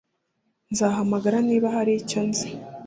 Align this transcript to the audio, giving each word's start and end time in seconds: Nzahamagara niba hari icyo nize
Nzahamagara 0.71 1.37
niba 1.47 1.67
hari 1.75 1.91
icyo 2.01 2.19
nize 2.27 2.49